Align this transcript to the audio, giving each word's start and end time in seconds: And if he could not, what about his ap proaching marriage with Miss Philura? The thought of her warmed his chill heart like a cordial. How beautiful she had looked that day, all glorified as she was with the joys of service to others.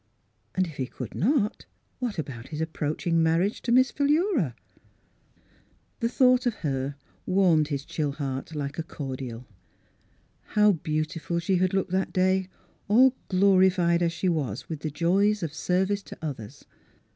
And 0.55 0.65
if 0.65 0.77
he 0.77 0.87
could 0.87 1.13
not, 1.13 1.67
what 1.99 2.17
about 2.17 2.47
his 2.47 2.59
ap 2.59 2.73
proaching 2.73 3.17
marriage 3.21 3.61
with 3.63 3.75
Miss 3.75 3.91
Philura? 3.91 4.55
The 5.99 6.09
thought 6.09 6.47
of 6.47 6.55
her 6.65 6.95
warmed 7.27 7.67
his 7.67 7.85
chill 7.85 8.13
heart 8.13 8.55
like 8.55 8.79
a 8.79 8.83
cordial. 8.83 9.45
How 10.57 10.71
beautiful 10.71 11.37
she 11.37 11.57
had 11.57 11.71
looked 11.75 11.91
that 11.91 12.11
day, 12.11 12.47
all 12.87 13.13
glorified 13.27 14.01
as 14.01 14.11
she 14.11 14.27
was 14.27 14.67
with 14.67 14.79
the 14.79 14.89
joys 14.89 15.43
of 15.43 15.53
service 15.53 16.01
to 16.03 16.17
others. 16.19 16.65